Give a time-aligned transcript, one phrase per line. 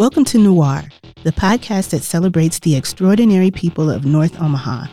[0.00, 0.88] Welcome to NOIRE,
[1.24, 4.86] the podcast that celebrates the extraordinary people of North Omaha.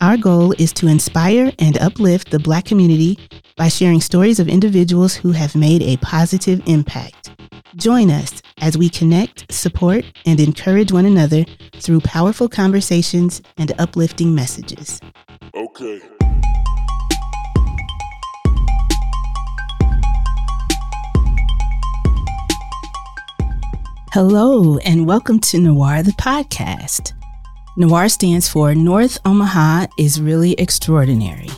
[0.00, 3.16] Our goal is to inspire and uplift the Black community
[3.56, 7.30] by sharing stories of individuals who have made a positive impact.
[7.76, 11.44] Join us as we connect, support, and encourage one another
[11.76, 15.00] through powerful conversations and uplifting messages.
[15.54, 16.00] Okay.
[24.12, 27.12] Hello, and welcome to NOIRE the podcast.
[27.76, 31.48] NOIRE stands for North Omaha is Really Extraordinary.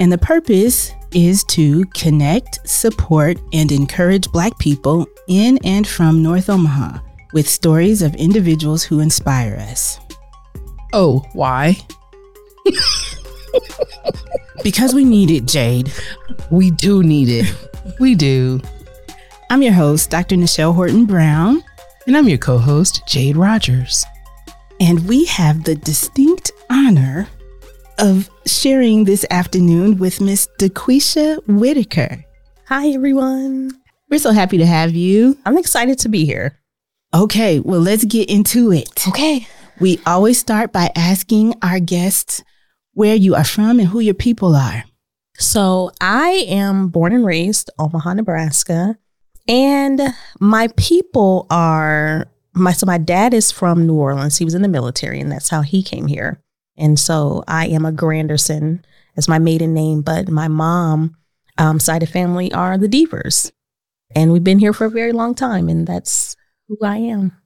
[0.00, 6.50] And the purpose is to connect, support, and encourage Black people in and from North
[6.50, 6.98] Omaha
[7.32, 10.00] with stories of individuals who inspire us.
[10.92, 11.76] Oh, why?
[14.64, 15.92] Because we need it, Jade.
[16.50, 17.54] We do need it.
[18.00, 18.60] we do.
[19.48, 20.34] I'm your host, Dr.
[20.34, 21.62] Nichelle Horton Brown,
[22.06, 24.04] And I'm your co host, Jade Rogers.
[24.80, 27.28] and we have the distinct honor
[27.98, 32.24] of sharing this afternoon with Miss Da'Quisha Whitaker.
[32.68, 33.70] Hi, everyone.
[34.10, 35.38] We're so happy to have you.
[35.46, 36.58] I'm excited to be here.
[37.14, 39.06] Okay, well, let's get into it.
[39.08, 39.46] Okay.
[39.80, 42.42] We always start by asking our guests
[42.94, 44.84] where you are from and who your people are.
[45.36, 48.96] So, I am born and raised Omaha, Nebraska,
[49.48, 50.00] and
[50.40, 54.38] my people are my so my dad is from New Orleans.
[54.38, 56.40] He was in the military, and that's how he came here.
[56.76, 58.82] And so I am a Granderson
[59.16, 61.16] as my maiden name, but my mom
[61.58, 63.52] um, side of family are the Devers,
[64.14, 66.36] and we've been here for a very long time, and that's
[66.68, 67.36] who I am.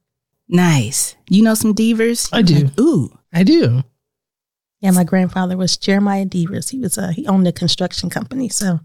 [0.47, 1.15] Nice.
[1.29, 2.29] You know some divers?
[2.31, 2.55] I do.
[2.55, 3.83] Like, ooh, I do.
[4.79, 6.69] Yeah, my grandfather was Jeremiah Devers.
[6.69, 8.79] He was a he owned a construction company, so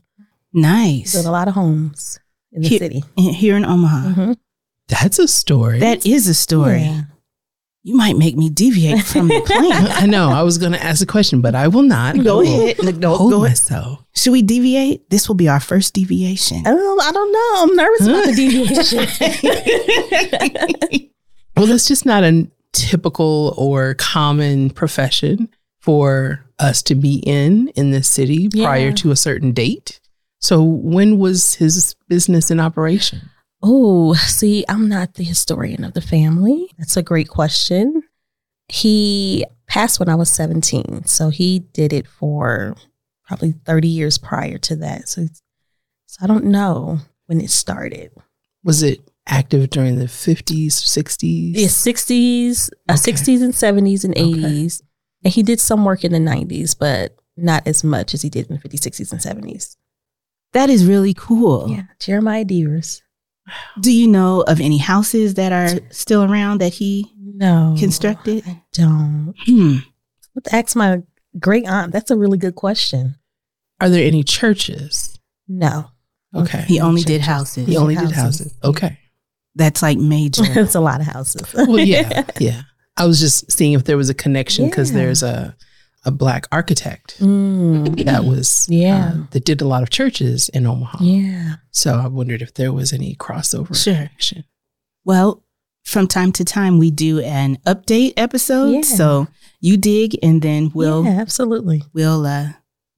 [0.53, 1.13] nice.
[1.13, 2.19] built a lot of homes
[2.55, 3.05] in the Here- city.
[3.17, 4.09] Here in Omaha.
[4.15, 4.37] Mhm.
[4.89, 5.81] That's a story.
[5.81, 6.81] That is a story.
[6.83, 7.03] Yeah.
[7.87, 9.87] You might make me deviate from the plan.
[9.91, 10.31] I know.
[10.31, 12.15] I was going to ask a question, but I will not.
[12.23, 12.79] Go I will ahead.
[12.85, 13.51] No, go- Hold go ahead.
[13.51, 14.05] myself.
[14.15, 15.11] Should we deviate?
[15.11, 16.59] This will be our first deviation.
[16.67, 17.51] I don't, I don't know.
[17.63, 18.35] I'm nervous about the
[20.71, 21.11] deviation.
[21.57, 27.93] Well, that's just not a typical or common profession for us to be in in
[27.93, 30.01] this city prior to a certain date.
[30.45, 33.31] So, when was his business in operation?
[33.67, 36.71] oh, see, I'm not the historian of the family.
[36.77, 38.03] That's a great question.
[38.69, 41.07] He passed when I was 17.
[41.07, 42.77] So he did it for
[43.27, 45.09] probably 30 years prior to that.
[45.09, 45.25] So,
[46.07, 48.11] so I don't know when it started.
[48.63, 51.53] Was it active during the 50s, 60s?
[51.55, 54.43] Yeah, 60s, uh, 60s and 70s and Okay.
[54.43, 54.83] 80s.
[55.25, 58.51] And he did some work in the 90s, but not as much as he did
[58.51, 59.77] in the 50s, 60s, and 70s.
[60.55, 61.69] That is really cool.
[61.71, 63.03] Yeah, Jeremiah Devers.
[63.81, 67.77] Do you know of any houses that are still around that he No.
[67.79, 68.43] constructed?
[68.47, 69.35] I don't.
[69.47, 69.77] Hmm.
[70.35, 71.03] Let's ask my
[71.39, 71.93] great aunt.
[71.93, 73.17] That's a really good question.
[73.81, 75.19] Are there any churches?
[75.47, 75.91] No.
[76.35, 76.63] Okay.
[76.67, 77.67] He only did houses.
[77.69, 78.17] He only did Houses.
[78.47, 78.55] houses.
[78.65, 78.99] Okay.
[79.55, 80.43] That's like major.
[80.57, 81.53] It's a lot of houses.
[81.55, 82.63] Well, yeah, yeah.
[82.97, 84.97] I was just seeing if there was a connection because Yeah.
[84.99, 85.55] there's a
[86.05, 89.11] a black architect Mm, that was Yeah.
[89.13, 90.99] um, that did a lot of churches in Omaha.
[91.03, 91.55] yeah.
[91.71, 93.75] So I wondered if there was any crossover.
[93.75, 93.95] Sure.
[93.95, 94.45] connection.
[95.05, 95.43] Well,
[95.85, 98.71] from time to time, we do an update episode.
[98.71, 98.81] Yeah.
[98.83, 99.29] So
[99.61, 101.83] you dig, and then we'll yeah, absolutely.
[101.93, 102.49] we'll uh,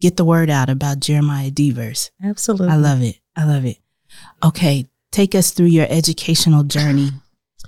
[0.00, 2.10] get the word out about Jeremiah Devers.
[2.22, 2.68] Absolutely.
[2.68, 3.16] I love it.
[3.34, 3.78] I love it.
[4.44, 7.10] Okay, take us through your educational journey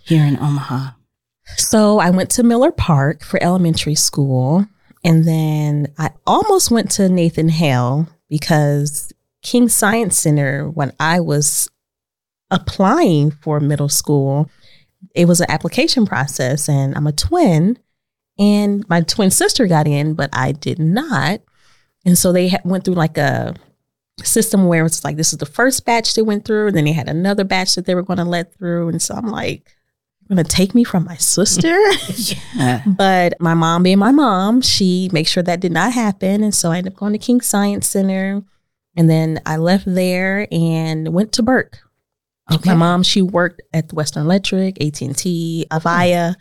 [0.05, 0.91] here in Omaha.
[1.57, 4.67] So I went to Miller Park for elementary school.
[5.05, 11.69] And then I almost went to Nathan Hale because King Science Center, when I was
[12.51, 14.51] applying for middle school,
[15.15, 16.69] it was an application process.
[16.69, 17.79] And I'm a twin.
[18.39, 21.41] And my twin sister got in, but I did not.
[22.05, 23.55] And so they went through like a
[24.25, 26.93] system where it's like this is the first batch they went through, and then they
[26.93, 28.89] had another batch that they were going to let through.
[28.89, 29.75] And so I'm like,
[30.29, 31.77] going to take me from my sister.
[32.55, 32.83] Yeah.
[32.87, 36.43] but my mom, being my mom, she makes sure that did not happen.
[36.43, 38.43] And so I ended up going to King Science Center.
[38.97, 41.79] And then I left there and went to Burke.
[42.53, 42.71] Okay.
[42.71, 46.35] My mom, she worked at the Western Electric, AT&T, Avaya,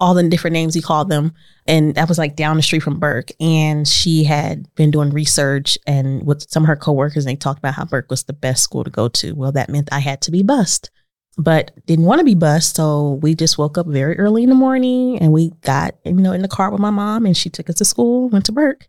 [0.00, 1.32] all the different names you call them.
[1.66, 3.30] And that was like down the street from Burke.
[3.40, 7.60] And she had been doing research and with some of her coworkers, and they talked
[7.60, 9.32] about how Burke was the best school to go to.
[9.32, 10.90] Well, that meant I had to be bused,
[11.38, 12.76] but didn't want to be bused.
[12.76, 16.32] So we just woke up very early in the morning and we got, you know,
[16.32, 18.88] in the car with my mom and she took us to school, went to Burke.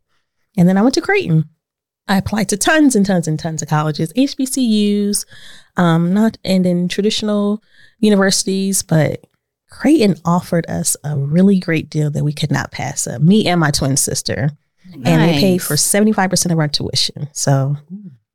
[0.57, 1.45] And then I went to Creighton.
[2.07, 5.25] I applied to tons and tons and tons of colleges, HBCUs,
[5.77, 7.63] um, not and in traditional
[7.99, 9.25] universities, but
[9.69, 13.21] Creighton offered us a really great deal that we could not pass up.
[13.21, 14.51] Me and my twin sister,
[14.93, 17.29] and they paid for seventy five percent of our tuition.
[17.31, 17.77] So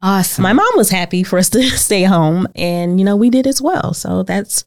[0.03, 0.43] awesome.
[0.43, 3.61] my mom was happy for us to stay home, and you know we did as
[3.61, 3.95] well.
[3.95, 4.65] So that's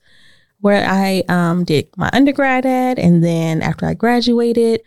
[0.60, 4.82] where I um, did my undergrad at, and then after I graduated,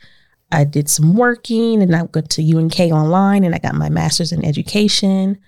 [0.53, 4.33] I did some working, and I went to UNK online, and I got my master's
[4.33, 5.39] in education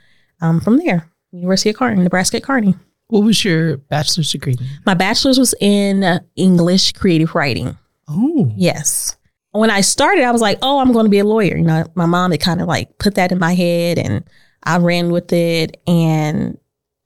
[0.41, 2.75] um, from there, University of Kearney, Nebraska at Kearney.
[3.09, 4.57] What was your bachelor's degree?
[4.85, 7.79] My bachelor's was in uh, English creative writing.
[8.09, 9.17] Oh, Yes.
[9.53, 11.57] When I started, I was like, oh, I'm going to be a lawyer.
[11.57, 14.23] You know, my mom had kind of like put that in my head and
[14.67, 15.81] I ran with it.
[15.87, 16.59] And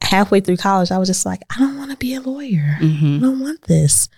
[0.03, 2.79] halfway through college, I was just like, I don't want to be a lawyer.
[2.81, 4.09] I hmm don't want this.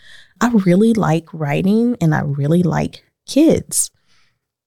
[0.41, 3.91] I really like writing and I really like kids.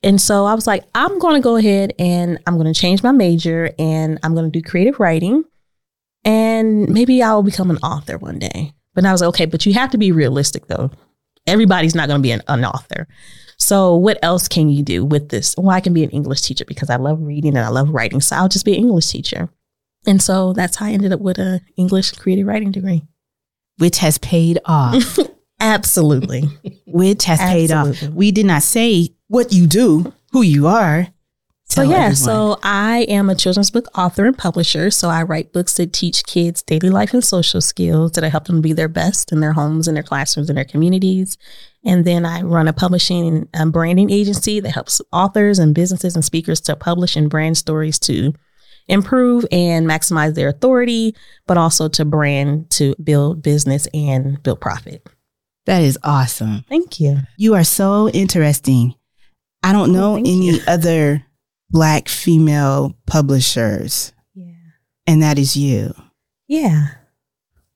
[0.03, 3.01] And so I was like, I'm going to go ahead and I'm going to change
[3.01, 5.43] my major and I'm going to do creative writing.
[6.23, 8.73] And maybe I'll become an author one day.
[8.93, 10.91] But I was like, okay, but you have to be realistic though.
[11.47, 13.07] Everybody's not going to be an, an author.
[13.57, 15.55] So what else can you do with this?
[15.57, 18.21] Well, I can be an English teacher because I love reading and I love writing.
[18.21, 19.49] So I'll just be an English teacher.
[20.05, 23.03] And so that's how I ended up with an English creative writing degree.
[23.77, 25.17] Which has paid off.
[25.59, 26.43] Absolutely.
[26.85, 28.01] Which has paid off.
[28.09, 31.07] We did not say what you do, who you are.
[31.67, 32.15] So Tell yeah, everyone.
[32.15, 34.91] so I am a children's book author and publisher.
[34.91, 38.45] So I write books that teach kids daily life and social skills that I help
[38.45, 41.37] them be their best in their homes, in their classrooms, in their communities.
[41.83, 46.23] And then I run a publishing and branding agency that helps authors and businesses and
[46.23, 48.33] speakers to publish and brand stories to
[48.87, 51.15] improve and maximize their authority,
[51.47, 55.09] but also to brand to build business and build profit.
[55.65, 56.63] that is awesome.
[56.69, 57.21] Thank you.
[57.37, 58.93] You are so interesting.
[59.63, 60.59] I don't oh, know thank any you.
[60.67, 61.24] other
[61.69, 64.51] black female publishers, Yeah.
[65.07, 65.93] and that is you.
[66.47, 66.87] Yeah.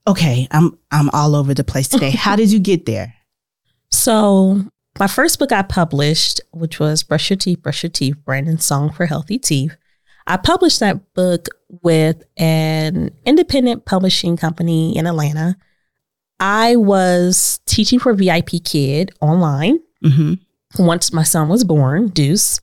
[0.08, 2.12] Okay, I'm I'm all over the place today.
[2.12, 3.14] How did you get there?
[3.92, 4.66] So,
[5.00, 8.92] my first book I published, which was Brush Your Teeth, Brush Your Teeth, Brandon's Song
[8.92, 9.76] for Healthy Teeth,
[10.28, 11.48] I published that book
[11.82, 15.56] with an independent publishing company in Atlanta.
[16.40, 20.36] I was teaching for VIP Kid online hmm
[20.78, 22.62] once my son was born, Deuce.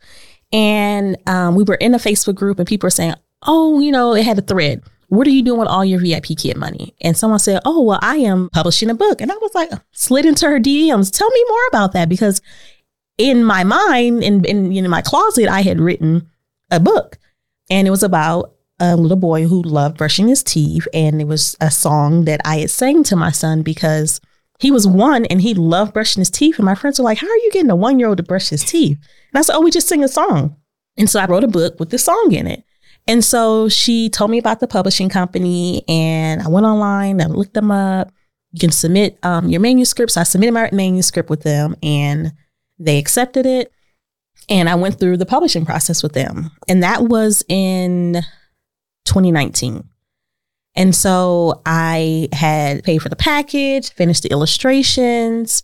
[0.56, 4.14] And um, we were in a Facebook group, and people were saying, Oh, you know,
[4.14, 4.82] it had a thread.
[5.08, 6.94] What are you doing with all your VIP kid money?
[7.03, 9.20] And someone said, Oh, well, I am publishing a book.
[9.20, 11.12] And I was like, slid into her DMs.
[11.12, 12.08] Tell me more about that.
[12.08, 12.41] Because
[13.19, 16.31] in my mind, in, in, in my closet, I had written
[16.70, 17.19] a book.
[17.69, 20.88] And it was about a little boy who loved brushing his teeth.
[20.94, 24.23] And it was a song that I had sang to my son because
[24.58, 26.58] he was one and he loved brushing his teeth.
[26.58, 28.49] And my friends were like, How are you getting a one year old to brush
[28.49, 28.99] his teeth?
[29.32, 30.56] And I said, Oh, we just sing a song.
[30.97, 32.64] And so I wrote a book with the song in it.
[33.06, 37.55] And so she told me about the publishing company and I went online and looked
[37.55, 38.11] them up.
[38.53, 40.17] You can submit um, your manuscripts.
[40.17, 42.32] I submitted my manuscript with them and
[42.79, 43.70] they accepted it.
[44.49, 46.50] And I went through the publishing process with them.
[46.69, 48.23] And that was in
[49.05, 49.88] 2019.
[50.76, 55.62] And so I had paid for the package, finished the illustrations,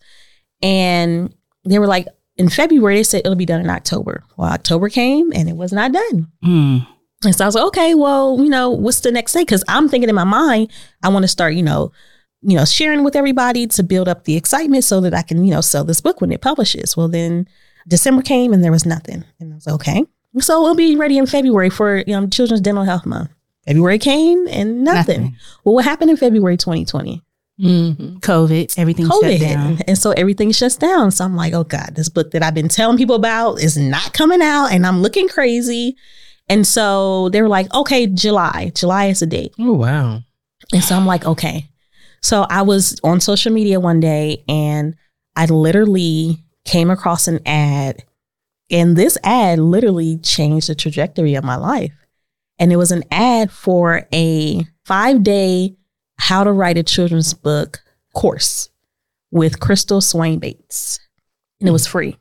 [0.63, 2.07] and they were like,
[2.37, 4.25] in February, they said it'll be done in October.
[4.37, 6.29] Well, October came and it was not done.
[6.43, 6.87] Mm.
[7.25, 9.45] And so I was like, okay, well, you know, what's the next thing?
[9.45, 10.73] Because I'm thinking in my mind,
[11.03, 11.93] I want to start, you know,
[12.41, 15.53] you know, sharing with everybody to build up the excitement so that I can, you
[15.53, 16.97] know, sell this book when it publishes.
[16.97, 17.47] Well, then
[17.87, 20.05] December came and there was nothing, and I was like, okay,
[20.41, 23.31] so we'll be ready in February for you know Children's Dental Health Month.
[23.67, 25.23] February came and nothing.
[25.23, 25.37] Nothing.
[25.65, 27.23] Well, what happened in February 2020?
[27.61, 28.17] Mm-hmm.
[28.17, 29.79] COVID, everything COVID shut down.
[29.87, 31.11] And so everything shuts down.
[31.11, 34.15] So I'm like, oh God, this book that I've been telling people about is not
[34.15, 35.97] coming out and I'm looking crazy.
[36.49, 38.73] And so they were like, okay, July.
[38.75, 39.53] July is the date.
[39.59, 40.21] Oh wow.
[40.73, 41.69] And so I'm like, okay.
[42.21, 44.97] So I was on social media one day and
[45.37, 48.03] I literally came across an ad.
[48.71, 51.93] And this ad literally changed the trajectory of my life.
[52.63, 55.75] And it was an ad for a five day
[56.19, 57.81] how to write a children's book
[58.15, 58.71] course
[59.33, 61.01] with Crystal Swain Bates.
[61.59, 62.17] And it was free.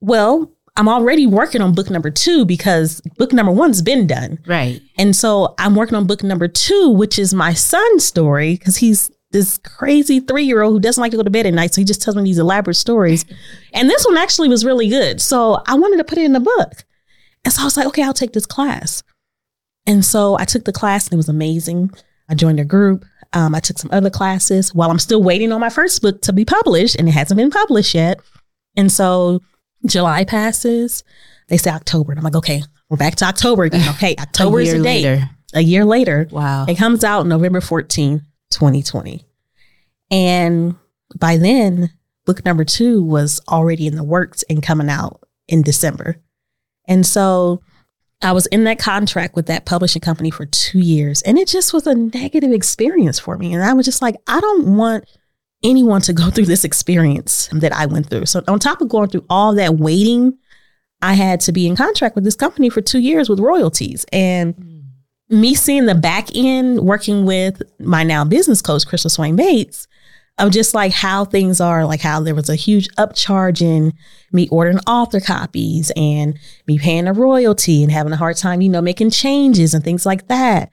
[0.00, 4.40] Well, I'm already working on book number two because book number one's been done.
[4.44, 4.82] Right.
[4.98, 9.08] And so I'm working on book number two, which is my son's story, because he's
[9.30, 11.74] this crazy three year old who doesn't like to go to bed at night.
[11.74, 13.24] So he just tells me these elaborate stories.
[13.72, 15.20] And this one actually was really good.
[15.20, 16.84] So I wanted to put it in the book.
[17.44, 19.02] And so I was like, okay, I'll take this class.
[19.86, 21.90] And so I took the class and it was amazing.
[22.28, 23.04] I joined a group.
[23.32, 26.32] Um, I took some other classes while I'm still waiting on my first book to
[26.32, 28.20] be published, and it hasn't been published yet.
[28.76, 29.40] And so
[29.86, 31.02] July passes.
[31.48, 32.12] They say October.
[32.12, 33.88] And I'm like, okay, we're back to October again.
[33.96, 35.04] Okay, October a is year the date.
[35.04, 35.30] later.
[35.54, 36.64] A year later, Wow.
[36.66, 39.24] it comes out November 14, 2020.
[40.10, 40.76] And
[41.18, 41.90] by then,
[42.26, 46.16] book number two was already in the works and coming out in December.
[46.86, 47.62] And so
[48.22, 51.72] I was in that contract with that publishing company for two years, and it just
[51.72, 53.52] was a negative experience for me.
[53.52, 55.04] And I was just like, I don't want
[55.62, 58.26] anyone to go through this experience that I went through.
[58.26, 60.38] So, on top of going through all that waiting,
[61.02, 64.06] I had to be in contract with this company for two years with royalties.
[64.12, 64.82] And mm.
[65.28, 69.88] me seeing the back end working with my now business coach, Crystal Swain Bates,
[70.38, 73.92] of just like how things are, like how there was a huge upcharge in
[74.32, 78.68] me ordering author copies and me paying a royalty and having a hard time, you
[78.68, 80.70] know, making changes and things like that.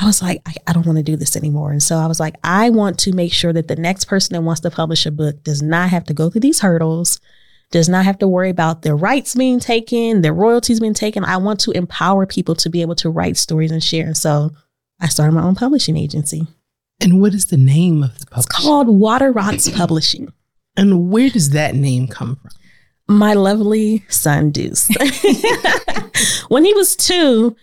[0.00, 1.70] I was like, I, I don't want to do this anymore.
[1.70, 4.42] And so I was like, I want to make sure that the next person that
[4.42, 7.20] wants to publish a book does not have to go through these hurdles,
[7.70, 11.24] does not have to worry about their rights being taken, their royalties being taken.
[11.24, 14.06] I want to empower people to be able to write stories and share.
[14.06, 14.50] And so
[15.00, 16.46] I started my own publishing agency.
[17.00, 20.32] And what is the name of the It's called Water Rocks Publishing.
[20.76, 22.50] and where does that name come from?
[23.16, 24.88] My lovely son Deuce.
[26.48, 27.56] when he was two,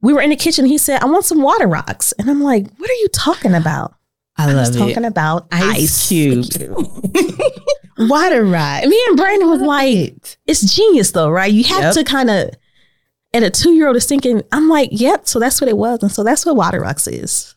[0.00, 0.64] we were in the kitchen.
[0.64, 2.12] He said, I want some water rocks.
[2.18, 3.94] And I'm like, what are you talking about?
[4.38, 6.52] I I was love talking about Ice ice.
[7.98, 8.86] Water ride.
[8.88, 11.52] me and Brandon was like, it's genius though, right?
[11.52, 11.94] You have Yep.
[11.94, 12.50] to kind of,
[13.34, 16.02] at a two year old is thinking, I'm like, yep, so that's what it was.
[16.02, 17.54] And so that's what Water Rocks is.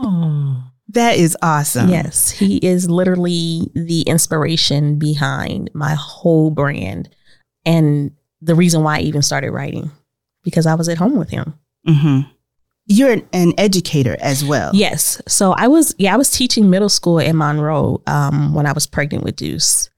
[0.00, 0.62] Oh.
[0.90, 1.88] That is awesome.
[1.88, 7.08] Yes, he is literally the inspiration behind my whole brand
[7.64, 9.90] and the reason why I even started writing
[10.44, 11.58] because I was at home with him.
[11.86, 12.30] Mm-hmm.
[12.86, 14.70] You're an, an educator as well.
[14.72, 15.20] Yes.
[15.26, 18.86] So I was, yeah, I was teaching middle school in Monroe um, when I was
[18.86, 19.90] pregnant with Deuce.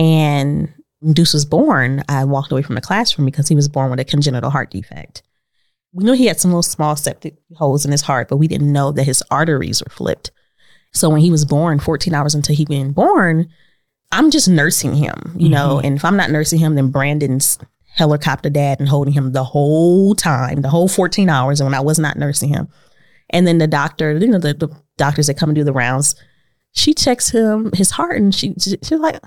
[0.00, 3.90] And when Deuce was born, I walked away from the classroom because he was born
[3.90, 5.22] with a congenital heart defect.
[5.92, 8.72] We knew he had some little small septic holes in his heart, but we didn't
[8.72, 10.30] know that his arteries were flipped.
[10.92, 13.48] So when he was born, 14 hours until he been born,
[14.10, 15.86] I'm just nursing him, you know, mm-hmm.
[15.86, 17.58] and if I'm not nursing him, then Brandon's
[17.94, 21.80] helicopter dad and holding him the whole time, the whole 14 hours, and when I
[21.80, 22.68] was not nursing him.
[23.30, 24.68] And then the doctor, you know, the, the
[24.98, 26.14] doctors that come and do the rounds,
[26.72, 29.18] she checks him, his heart, and she, she she's like,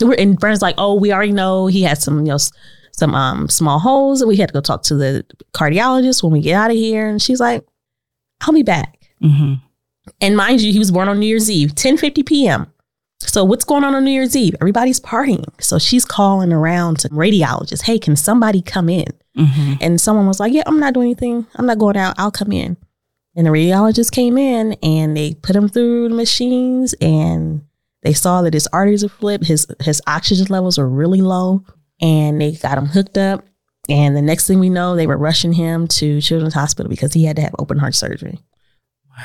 [0.00, 2.38] we're, and Brandon's like, oh, we already know he had some, you know,
[3.00, 4.24] some um small holes.
[4.24, 7.08] We had to go talk to the cardiologist when we get out of here.
[7.08, 7.64] And she's like,
[8.42, 8.98] I'll be back.
[9.20, 9.54] hmm
[10.20, 12.72] And mind you, he was born on New Year's Eve, 10:50 p.m.
[13.22, 14.54] So what's going on on New Year's Eve?
[14.60, 15.44] Everybody's partying.
[15.60, 17.82] So she's calling around to radiologists.
[17.82, 19.08] Hey, can somebody come in?
[19.36, 21.46] hmm And someone was like, Yeah, I'm not doing anything.
[21.56, 22.14] I'm not going out.
[22.18, 22.76] I'll come in.
[23.36, 27.62] And the radiologist came in and they put him through the machines and
[28.02, 31.62] they saw that his arteries are flipped, his his oxygen levels were really low,
[32.00, 33.44] and they got him hooked up.
[33.88, 37.24] And the next thing we know, they were rushing him to Children's Hospital because he
[37.24, 38.38] had to have open heart surgery.
[39.08, 39.24] Wow.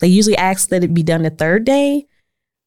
[0.00, 2.06] They usually ask that it be done the third day,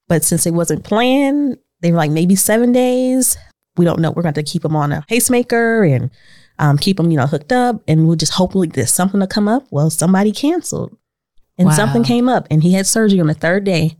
[0.08, 3.38] but since it wasn't planned, they were like maybe seven days.
[3.78, 4.12] We don't know.
[4.12, 6.10] We're going to keep him on a pacemaker and
[6.58, 9.48] um, keep him, you know, hooked up, and we'll just hopefully there's something to come
[9.48, 9.66] up.
[9.72, 10.98] Well, somebody canceled,
[11.58, 11.76] and Wow.
[11.76, 13.98] something came up, and he had surgery on the third day,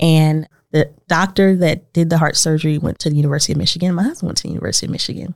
[0.00, 3.94] and the doctor that did the heart surgery went to the University of Michigan.
[3.94, 5.34] My husband went to the University of Michigan.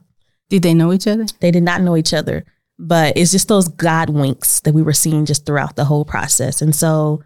[0.49, 1.25] Did they know each other?
[1.39, 2.45] They did not know each other,
[2.77, 6.61] but it's just those God winks that we were seeing just throughout the whole process.
[6.61, 7.23] And so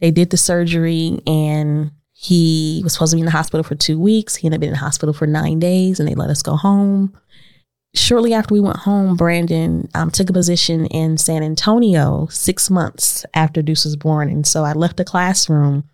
[0.00, 3.98] they did the surgery and he was supposed to be in the hospital for two
[3.98, 4.36] weeks.
[4.36, 6.56] He ended up being in the hospital for nine days and they let us go
[6.56, 7.16] home.
[7.94, 13.24] Shortly after we went home, Brandon um, took a position in San Antonio six months
[13.32, 14.28] after Deuce was born.
[14.28, 15.84] And so I left the classroom.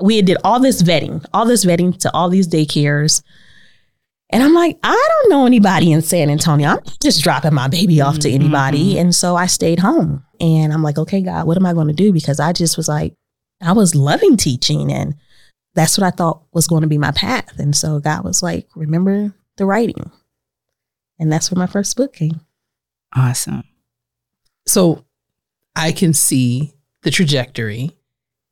[0.00, 3.22] We did all this vetting, all this vetting to all these daycares.
[4.30, 6.68] And I'm like, I don't know anybody in San Antonio.
[6.68, 8.42] I'm just dropping my baby off to mm-hmm.
[8.42, 8.98] anybody.
[8.98, 10.24] And so I stayed home.
[10.40, 12.12] And I'm like, okay, God, what am I going to do?
[12.12, 13.14] Because I just was like,
[13.62, 14.92] I was loving teaching.
[14.92, 15.14] And
[15.74, 17.58] that's what I thought was going to be my path.
[17.58, 20.10] And so God was like, remember the writing.
[21.18, 22.40] And that's where my first book came.
[23.16, 23.64] Awesome.
[24.66, 25.04] So
[25.74, 27.96] I can see the trajectory,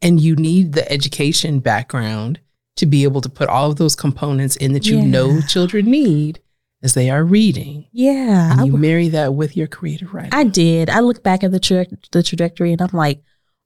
[0.03, 2.41] and you need the education background
[2.77, 5.05] to be able to put all of those components in that you Yeah.
[5.05, 6.41] know children need
[6.83, 7.87] as they are reading.
[7.93, 8.53] Yeah.
[8.53, 10.35] And you w- marry that with your creative writing.
[10.35, 10.91] I did.
[10.91, 13.23] I look back at the tra- the trajectory and I'm like,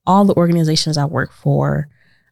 [0.07, 1.89] all the organizations I worked for.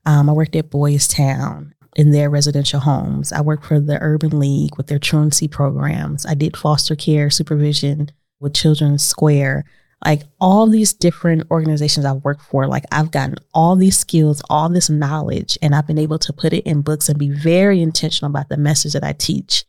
[0.06, 3.32] Um, I worked at Boys Town in their residential homes.
[3.32, 6.24] I worked for the Urban League with their truancy programs.
[6.24, 9.64] I did foster care supervision with Children's Square.
[10.04, 14.68] Like all these different organizations I've worked for, like I've gotten all these skills, all
[14.68, 18.30] this knowledge, and I've been able to put it in books and be very intentional
[18.30, 19.64] about the message that I teach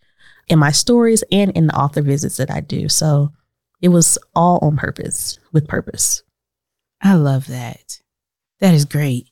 [0.48, 2.89] in my stories and in the author visits that I do.
[2.89, 3.31] So
[3.81, 6.21] it was all on purpose, with purpose.
[7.01, 8.00] I love that.
[8.59, 9.29] That is great.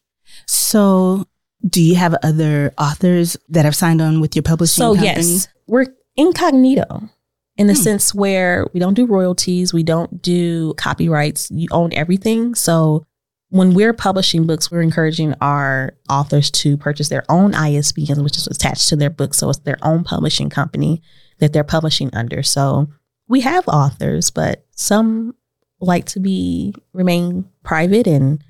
[0.47, 1.25] So
[1.67, 5.07] Do you have other authors that have signed on with your publishing So company?
[5.27, 7.09] yes, we're incognito
[7.57, 7.81] in the Hmm.
[7.81, 11.49] sense where we don't do royalties, we don't do copyrights.
[11.51, 12.55] You own everything.
[12.55, 13.05] So
[13.49, 18.47] when we're publishing books, we're encouraging our authors to purchase their own ISBN, which is
[18.47, 19.33] attached to their book.
[19.33, 21.01] So it's their own publishing company
[21.39, 22.43] that they're publishing under.
[22.43, 22.89] So
[23.27, 25.33] we have authors, but some
[25.79, 28.43] like to be remain private and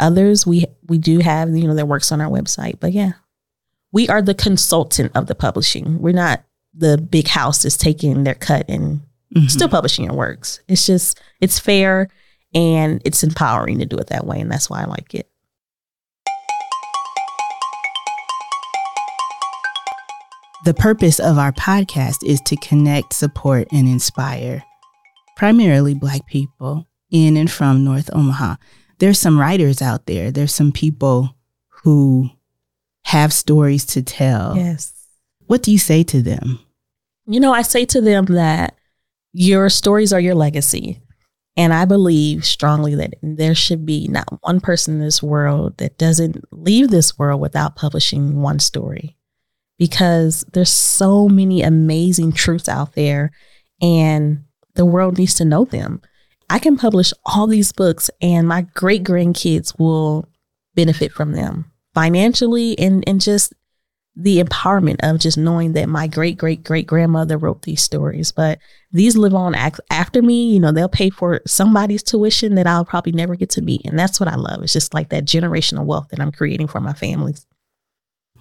[0.00, 2.80] others we we do have, you know, their works on our website.
[2.80, 3.12] But yeah.
[3.92, 6.00] We are the consultant of the publishing.
[6.00, 6.42] We're not
[6.76, 9.00] the big house is taking their cut and
[9.34, 9.50] Mhm.
[9.50, 10.60] still publishing your works.
[10.68, 12.08] It's just it's fair
[12.54, 15.28] and it's empowering to do it that way, and that's why I like it.
[20.64, 24.62] The purpose of our podcast is to connect, support, and inspire
[25.36, 28.56] primarily Black people in and from North Omaha.
[28.98, 31.36] There's some writers out there, there's some people
[31.82, 32.30] who
[33.06, 34.56] have stories to tell.
[34.56, 34.92] Yes.
[35.46, 36.60] What do you say to them?
[37.26, 38.76] You know, I say to them that
[39.32, 41.00] your stories are your legacy.
[41.56, 45.98] And I believe strongly that there should be not one person in this world that
[45.98, 49.16] doesn't leave this world without publishing one story.
[49.78, 53.30] Because there's so many amazing truths out there
[53.80, 56.00] and the world needs to know them.
[56.50, 60.28] I can publish all these books and my great grandkids will
[60.74, 63.52] benefit from them financially and, and just
[64.16, 68.58] the empowerment of just knowing that my great great great grandmother wrote these stories but
[68.92, 69.54] these live on
[69.90, 73.60] after me you know they'll pay for somebody's tuition that i'll probably never get to
[73.60, 76.68] meet and that's what i love it's just like that generational wealth that i'm creating
[76.68, 77.44] for my families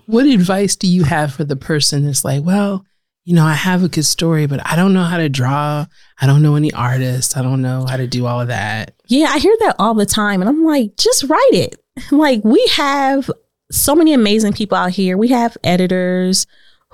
[0.05, 2.85] What advice do you have for the person that's like, well,
[3.23, 5.85] you know, I have a good story, but I don't know how to draw.
[6.19, 7.37] I don't know any artists.
[7.37, 8.95] I don't know how to do all of that.
[9.07, 11.75] yeah i hear that all the time and i'm like just write it
[12.11, 13.31] like we have
[13.73, 16.47] so many amazing people out here we have editors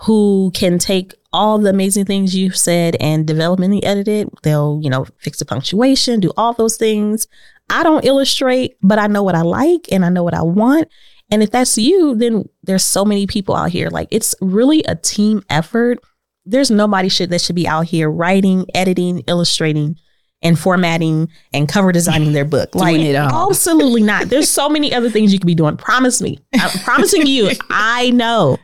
[0.03, 4.89] who can take all the amazing things you've said and developmentally edit it they'll you
[4.89, 7.27] know fix the punctuation do all those things
[7.69, 10.87] I don't illustrate, but I know what I like and I know what I want.
[11.31, 13.89] And if that's you, then there's so many people out here.
[13.89, 15.99] Like it's really a team effort.
[16.45, 19.97] There's nobody should that should be out here writing, editing, illustrating,
[20.41, 22.69] and formatting and cover designing their book.
[22.75, 23.49] Like Doing it all.
[23.49, 24.29] absolutely not.
[24.29, 25.75] There's so many other things you could be doing.
[25.77, 26.39] Promise me.
[26.53, 27.51] I'm promising you.
[27.69, 28.57] I know.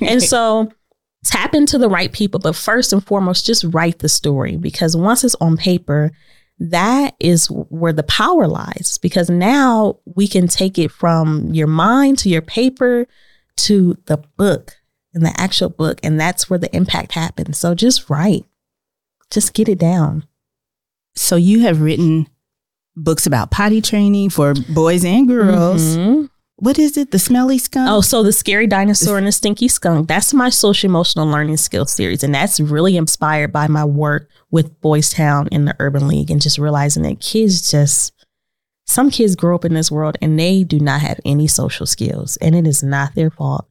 [0.00, 0.70] And so
[1.24, 5.24] tap into the right people, but first and foremost, just write the story because once
[5.24, 6.10] it's on paper,
[6.58, 12.18] that is where the power lies because now we can take it from your mind
[12.18, 13.06] to your paper
[13.56, 14.76] to the book
[15.14, 18.44] and the actual book and that's where the impact happens so just write
[19.30, 20.24] just get it down
[21.14, 22.26] So you have written
[22.96, 25.96] books about potty training for boys and girls.
[25.96, 26.28] Mhm.
[26.56, 27.10] What is it?
[27.10, 27.90] The smelly skunk?
[27.90, 30.06] Oh, so the scary dinosaur and the stinky skunk.
[30.06, 32.22] That's my social emotional learning skills series.
[32.22, 36.40] And that's really inspired by my work with Boys Town in the Urban League and
[36.40, 38.12] just realizing that kids just,
[38.86, 42.36] some kids grow up in this world and they do not have any social skills
[42.36, 43.66] and it is not their fault.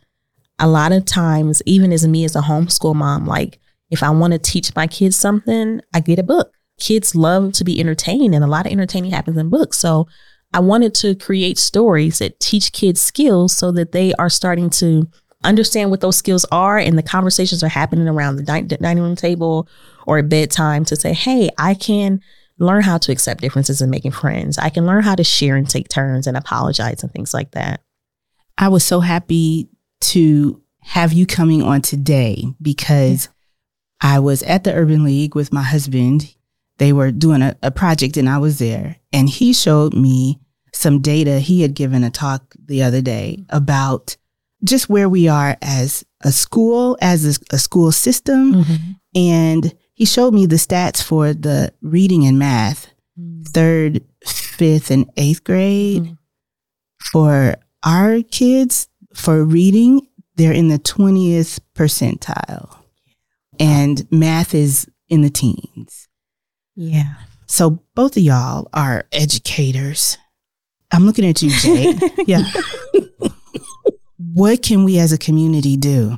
[0.59, 4.33] A lot of times, even as me as a homeschool mom, like if I want
[4.33, 6.53] to teach my kids something, I get a book.
[6.81, 9.77] Kids love to be entertained and a lot of entertaining happens in books.
[9.77, 10.07] So
[10.51, 15.07] I wanted to create stories that teach kids skills so that they are starting to
[15.43, 19.15] understand what those skills are and the conversations are happening around the din- dining room
[19.15, 19.67] table
[20.07, 22.19] or at bedtime to say, hey, I can
[22.57, 24.57] learn how to accept differences and making friends.
[24.57, 27.81] I can learn how to share and take turns and apologize and things like that.
[28.57, 29.69] I was so happy
[30.01, 33.29] to have you coming on today because
[34.01, 36.35] I was at the Urban League with my husband.
[36.81, 38.95] They were doing a, a project and I was there.
[39.13, 40.39] And he showed me
[40.73, 41.37] some data.
[41.39, 44.17] He had given a talk the other day about
[44.63, 48.65] just where we are as a school, as a, a school system.
[49.13, 52.91] And he showed me the stats for the reading and math,
[53.45, 56.03] third, fifth, and eighth grade.
[56.03, 56.17] Mhm.
[57.11, 62.75] For our kids, for reading, they're in the 20th percentile.
[63.59, 65.80] And math is in the teens.
[66.75, 67.13] Yeah.
[67.47, 70.17] So both of y'all are educators.
[70.91, 71.93] I'm looking at you, Jay.
[72.25, 72.43] yeah.
[74.17, 76.17] what can we as a community do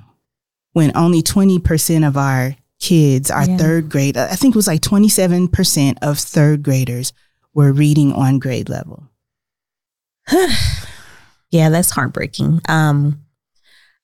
[0.73, 3.57] when only 20% of our kids are Yeah.
[3.57, 4.17] third grade?
[4.17, 7.13] I think it was like 27% of third graders
[7.53, 9.09] were reading on grade level.
[11.51, 12.61] yeah, that's heartbreaking.
[12.67, 13.21] Um,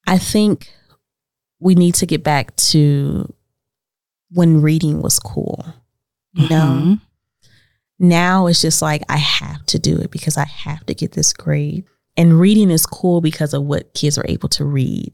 [0.07, 0.71] I think
[1.59, 3.31] we need to get back to
[4.31, 5.65] when reading was cool.
[6.33, 7.01] You know, Mhm.
[7.99, 11.33] now it's just like I have to do it because I have to get this
[11.33, 11.85] grade.
[12.17, 15.13] And reading is cool because of what kids are able to read.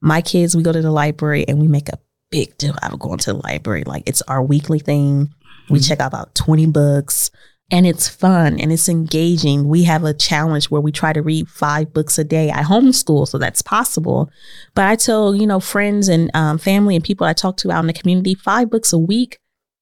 [0.00, 1.98] My kids, we go to the library and we make a
[2.30, 3.84] big deal out of going to the library.
[3.86, 5.30] Like it's our weekly thing.
[5.70, 5.88] We Mhm.
[5.88, 7.30] check out about 20 books
[7.70, 9.68] and it's fun and it's engaging.
[9.68, 12.50] We have a challenge where we try to read five books a day.
[12.50, 14.30] I homeschool, so that's possible.
[14.74, 17.80] But I tell, you know, friends and um, family and people I talk to out
[17.80, 19.38] in the community, five books a week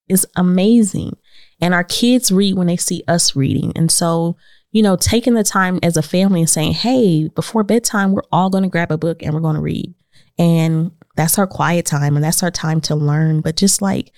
[0.08, 1.16] is amazing.
[1.60, 3.72] And our kids read when they see us reading.
[3.76, 4.36] And so,
[4.72, 8.50] you know, taking the time as a family and saying, hey, before bedtime, we're all
[8.50, 9.94] going to grab a book and we're going to read.
[10.38, 13.40] And that's our quiet time and that's our time to learn.
[13.40, 14.12] But just like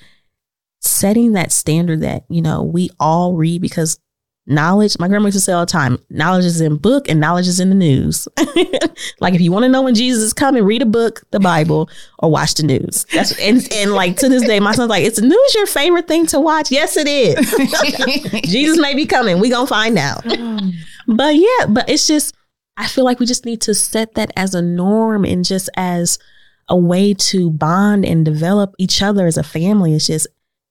[0.81, 3.99] setting that standard that, you know, we all read because
[4.47, 7.49] knowledge, my grandma used to say all the time, knowledge is in book and knowledge
[7.49, 8.29] is in the news.
[9.21, 11.91] like if you want to know when Jesus is coming, read a book, the Bible,
[12.21, 13.05] or watch the news.
[13.13, 16.09] That's and, and like to this day, my son's like, it's the news your favorite
[16.09, 16.71] thing to watch?
[16.71, 18.41] Yes, it is.
[18.51, 19.41] Jesus may be coming.
[19.41, 20.25] We gonna find out.
[21.09, 22.35] but yeah, but it's just
[22.77, 26.19] I feel like we just need to set that as a norm and just as
[26.69, 29.95] a way to bond and develop each other as a family.
[29.95, 30.27] It's just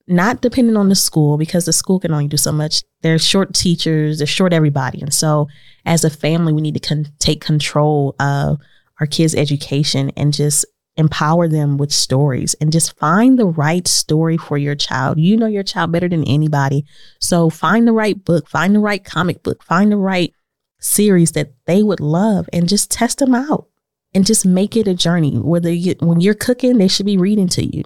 [0.08, 2.84] not dependent on the school because the school can only do so much.
[3.02, 5.02] They're short teachers, they're short everybody.
[5.02, 5.48] And so
[5.86, 8.60] as a family, we need to con- take control of
[9.00, 10.66] our kids' education and just
[10.98, 15.20] empower them with stories and just find the right story for your child.
[15.20, 16.86] You know your child better than anybody.
[17.20, 20.34] So find the right book, find the right comic book, find the right
[20.80, 23.68] series that they would love and just test them out
[24.14, 25.36] and just make it a journey.
[25.38, 27.84] Whether you, when you're cooking, they should be reading to you.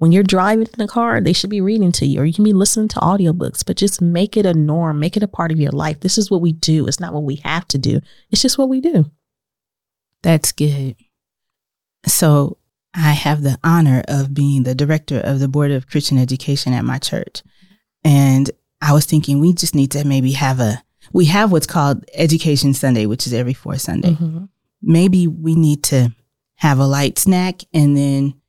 [0.00, 2.42] When you're driving in the car, they should be reading to you, or you can
[2.42, 5.60] be listening to audiobooks, but just make it a norm, make it a part of
[5.60, 6.00] your life.
[6.00, 6.86] This is what we do.
[6.86, 8.00] It's not what we have to do.
[8.30, 9.10] It's just what we do.
[10.22, 10.96] That's good.
[12.06, 12.56] So
[12.94, 16.86] I have the honor of being the director of the Board of Christian Education at
[16.86, 17.42] my church.
[18.02, 20.82] And I was thinking we just need to maybe have a,
[21.12, 24.12] we have what's called Education Sunday, which is every fourth Sunday.
[24.12, 24.46] Mm-hmm.
[24.80, 26.14] Maybe we need to
[26.54, 28.39] have a light snack and then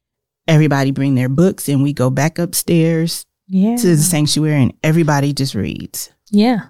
[0.51, 3.77] everybody bring their books and we go back upstairs Yeah.
[3.77, 6.11] to the sanctuary and everybody just reads.
[6.29, 6.67] yeah.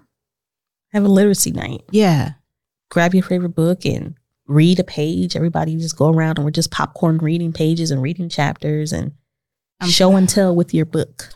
[0.93, 1.81] Have a literacy night.
[1.91, 2.33] Yeah.
[2.89, 4.15] Grab your favorite book and
[4.45, 5.37] read a page.
[5.37, 9.13] Everybody just go around and we're just popcorn reading pages and reading chapters and
[9.79, 11.29] I'm- show and tell with your book.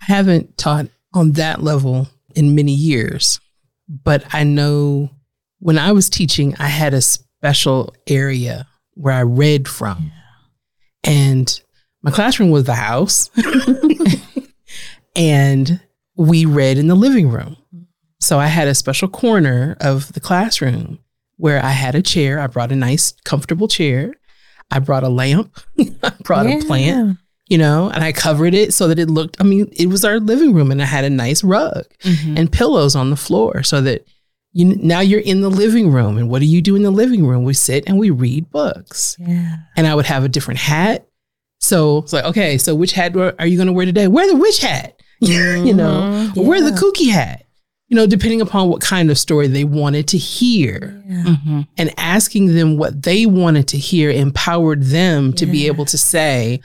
[0.00, 3.40] I haven't taught on that level in many years,
[3.88, 5.10] but I know
[5.58, 10.10] when I was teaching, I had a special area where I read from.
[11.04, 11.60] And
[12.04, 13.30] my classroom was the house.
[15.16, 15.80] and
[16.16, 17.56] we read in the living room.
[18.20, 20.98] So I had a special corner of the classroom
[21.36, 22.38] where I had a chair.
[22.40, 24.14] I brought a nice, comfortable chair.
[24.70, 25.58] I brought a lamp.
[26.02, 27.18] I brought a plant
[27.50, 30.18] you know, and I covered it so that it looked, I mean, it was our
[30.18, 32.38] living room and I had a nice rug Mhm.
[32.38, 34.06] and pillows on the floor so that
[34.54, 36.16] you now you're in the living room.
[36.16, 37.44] And what do you do in the living room?
[37.44, 39.16] We sit and we read books.
[39.20, 39.56] Yeah.
[39.76, 41.06] And I would have a different hat.
[41.64, 44.06] So it's like, okay, so which hat are you going to wear today?
[44.06, 46.36] Wear the witch hat, you know, Mhm.
[46.36, 47.44] or wear the kooky hat,
[47.88, 51.24] you know, depending upon what kind of story they wanted to hear Yeah.
[51.24, 51.66] Mhm.
[51.78, 56.60] and asking them what they wanted to hear empowered them to be able to say,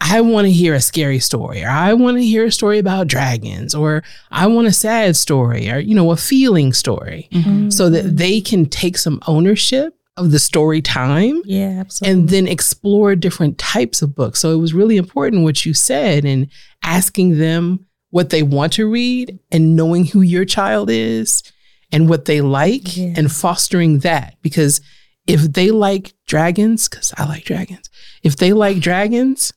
[0.00, 3.06] I want to hear a scary story, or I want to hear a story about
[3.08, 7.72] dragons, or I want a sad story, or, you know, a feeling story, Mhm.
[7.72, 12.12] so that they can take some ownership of the story time Yeah, absolutely.
[12.20, 14.38] and then explore different types of books.
[14.40, 16.48] So it was really important what you said and
[16.84, 21.42] asking them what they want to read and knowing who your child is
[21.90, 23.14] and what they like Yeah.
[23.16, 24.36] and fostering that.
[24.40, 24.80] Because
[25.26, 27.90] if they like dragons, because I like dragons,
[28.22, 29.52] if they like dragons,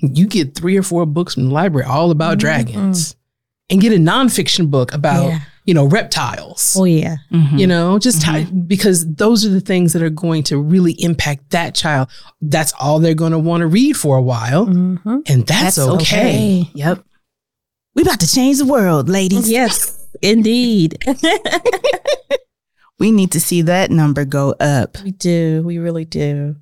[0.00, 2.40] you get three or four books from the library all about Mhm.
[2.40, 3.16] dragons
[3.68, 5.40] and get a nonfiction book about, Yeah.
[5.68, 7.16] You know, reptiles Oh yeah.
[7.30, 7.58] Mhm.
[7.60, 8.46] you know just Mhm.
[8.46, 12.08] ti- because those are the things that are going to really impact that child
[12.40, 15.18] that's all they're going to want to read for a while Mm-hmm.
[15.26, 16.70] and that's, okay.
[16.74, 17.04] Yep.
[17.94, 19.50] We about to change the world, ladies.
[19.50, 19.76] Yes,
[20.22, 20.90] indeed.
[23.00, 24.90] We need to see that number go up.
[25.04, 25.62] we do.
[25.64, 26.56] We really do.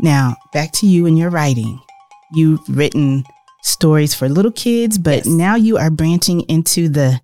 [0.00, 1.80] Now, back to you and your writing.
[2.32, 3.24] You've written
[3.62, 5.26] stories for little kids, but Yes.
[5.26, 7.20] now you are branching into the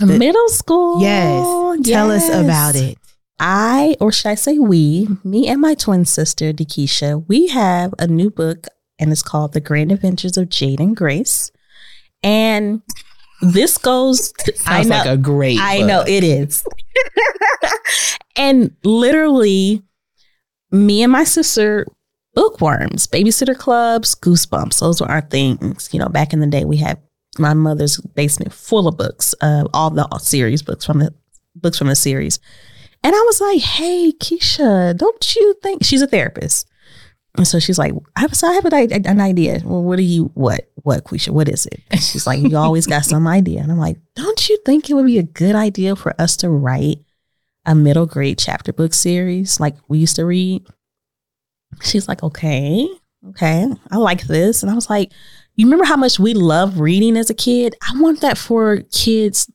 [0.00, 1.00] The- Middle school.
[1.00, 1.44] yes.
[1.84, 2.98] Tell us about it.
[3.40, 8.06] I, or should I say we, me and my twin sister, Dekisha, we have a
[8.08, 8.66] new book
[8.98, 11.52] and it's called The Grand Adventures of Jade and Grace.
[12.22, 12.82] And
[13.40, 15.86] this goes, to, I Sounds know, like a great I book.
[15.86, 16.64] know it is.
[18.36, 19.82] and literally,
[20.72, 21.86] me and my sister,
[22.38, 24.78] bookworms, babysitter clubs, goosebumps.
[24.78, 25.88] Those were our things.
[25.92, 26.96] You know, back in the day, we had
[27.36, 31.12] my mother's basement full of books, uh, all the series books from the
[31.56, 32.38] books from the series.
[33.02, 36.68] And I was like, "Hey, Keisha, don't you think she's a therapist?"
[37.36, 39.60] And so she's like, "I have, so I have an, an idea.
[39.64, 41.30] Well, what are you what what Keisha?
[41.30, 44.48] What is it?" And she's like, "You always got some idea." And I'm like, "Don't
[44.48, 47.00] you think it would be a good idea for us to write
[47.66, 50.64] a middle grade chapter book series like we used to read?"
[51.82, 52.88] She's like, "Okay,
[53.30, 55.12] okay, I like this." And I was like,
[55.54, 57.74] "You remember how much we love reading as a kid?
[57.82, 59.50] I want that for kids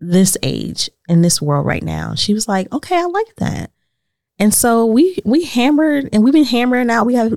[0.00, 2.14] this age in this world right now.
[2.14, 3.70] She was like, okay, I like that.
[4.38, 7.06] And so we we hammered and we've been hammering out.
[7.06, 7.34] We have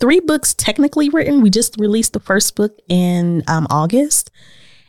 [0.00, 1.40] three books technically written.
[1.40, 4.30] We just released the first book in um, August.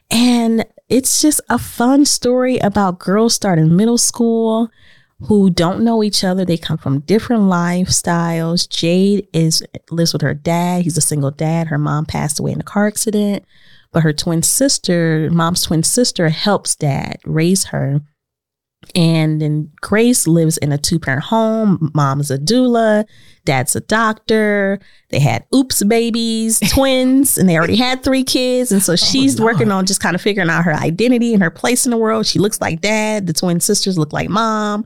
[0.09, 4.69] And it's just a fun story about girls starting middle school
[5.21, 6.43] who don't know each other.
[6.43, 8.69] They come from different lifestyles.
[8.69, 10.83] Jade is lives with her dad.
[10.83, 11.67] He's a single dad.
[11.67, 13.45] Her mom passed away in a car accident.
[13.91, 18.01] But her twin sister, mom's twin sister, helps dad raise her.
[18.93, 21.91] And then Grace lives in a two parent home.
[21.95, 23.05] Mom's a doula,
[23.45, 24.79] dad's a doctor.
[25.09, 28.71] They had oops babies, twins, and they already had three kids.
[28.71, 31.41] And so oh, she's oh, working on just kind of figuring out her identity and
[31.41, 32.25] her place in the world.
[32.25, 33.27] She looks like dad.
[33.27, 34.85] The twin sisters look like mom.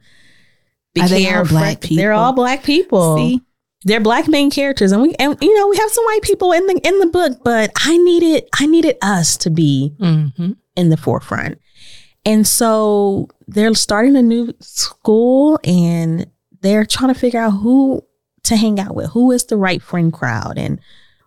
[1.01, 1.97] Are they all black people?
[1.97, 3.17] They're all black people.
[3.17, 3.41] See?
[3.83, 6.65] they're black main characters and we and you know we have some white people in
[6.67, 10.51] the in the book but i needed i needed us to be mm-hmm.
[10.75, 11.59] in the forefront
[12.25, 16.29] and so they're starting a new school and
[16.62, 18.03] they're trying to figure out who
[18.43, 20.79] to hang out with who is the right friend crowd and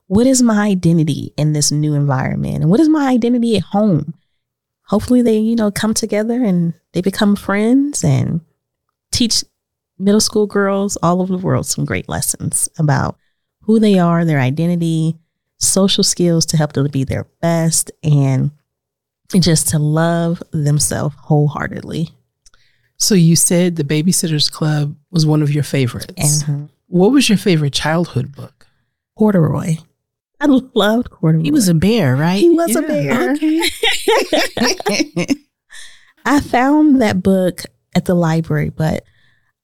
[0.06, 4.12] what is my identity in this new environment and what is my identity at home
[4.88, 8.42] hopefully they you know come together and they become friends and
[9.11, 9.42] teach
[10.03, 13.17] middle school girls all over the world some great lessons about
[13.62, 15.17] who they are, their identity,
[15.59, 18.51] social skills to help them to be their best, and
[19.38, 22.11] just to love themselves wholeheartedly.
[22.97, 26.43] So you said the Babysitters Club was one of your favorites.
[26.43, 26.67] Uh-huh.
[26.88, 28.67] What was your favorite childhood book?
[29.17, 29.77] Corduroy.
[30.41, 31.45] I loved Corduroy.
[31.45, 32.41] He was a bear, right?
[32.41, 33.33] He was yeah, a bear.
[33.33, 33.62] Okay.
[36.25, 37.62] I found that book
[37.95, 39.05] at the library, but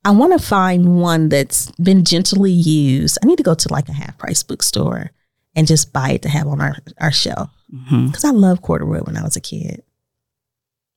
[0.09, 3.19] I want to find one that's been gently used.
[3.23, 5.11] I need to go to like a half price bookstore
[5.55, 7.51] and just buy it to have on our, our shelf.
[7.71, 8.27] Because mm-hmm.
[8.27, 9.83] I love corduroy when I was a kid.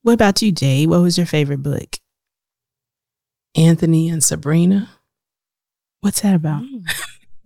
[0.04, 0.88] What about you, Jay?
[0.88, 1.98] What was your favorite book?
[3.54, 4.90] Anthony and Sabrina.
[6.00, 6.64] What's that about?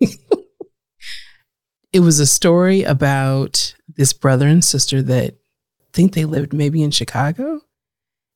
[1.92, 6.84] it was a story about this brother and sister that I think they lived maybe
[6.84, 7.62] in Chicago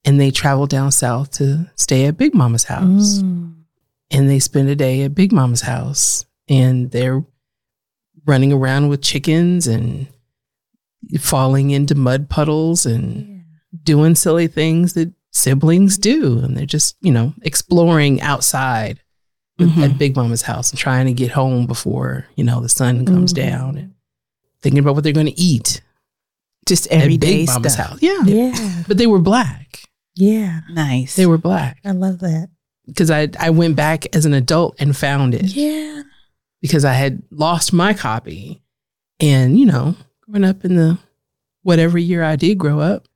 [0.05, 3.19] and they travel down south to stay at Big Mama's house.
[3.19, 3.55] Mm.
[4.11, 7.25] And they spend a day at Big Mama's house and they're
[8.27, 10.09] running around with chickens and
[11.19, 13.79] falling into mud puddles and yeah.
[13.85, 16.39] doing silly things that siblings do.
[16.39, 19.01] And they're just, you know, exploring outside
[19.61, 19.83] mm-hmm.
[19.83, 23.33] at Big Mama's house and trying to get home before, you know, the sun comes
[23.33, 23.49] mm-hmm.
[23.49, 23.95] down and
[24.61, 25.83] thinking about what they're going to eat.
[26.67, 27.75] Just everyday stuff.
[27.75, 28.03] House.
[28.03, 28.23] Yeah.
[28.25, 28.83] Yeah.
[28.87, 29.83] But they were black.
[30.21, 30.61] Yeah.
[30.69, 31.17] Nice.
[31.17, 31.79] They were black.
[31.85, 32.51] I love that.
[32.87, 35.45] Because I, I went back as an adult and found it.
[35.45, 36.03] Yeah.
[36.61, 38.63] Because I had lost my copy.
[39.19, 40.99] And, you know, growing up in the
[41.63, 43.07] whatever year I did grow up,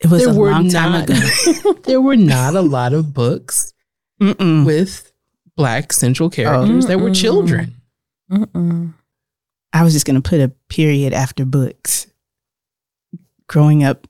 [0.00, 1.72] it was there a were long time not, ago.
[1.84, 3.74] there were not a lot of books
[4.20, 4.64] Mm-mm.
[4.64, 5.12] with
[5.56, 6.30] black central oh.
[6.30, 6.88] characters oh.
[6.88, 7.74] that were children.
[8.30, 8.94] Mm-mm.
[9.72, 12.06] I was just going to put a period after books.
[13.46, 14.06] Growing up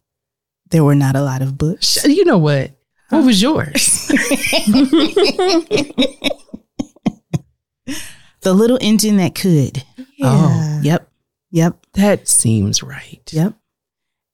[0.70, 2.04] there were not a lot of books.
[2.04, 2.72] You know what?
[3.10, 4.06] What was yours?
[8.42, 9.84] the little engine that could.
[10.16, 10.26] Yeah.
[10.26, 11.10] Oh, yep.
[11.50, 11.86] Yep.
[11.94, 13.20] That seems right.
[13.32, 13.54] Yep.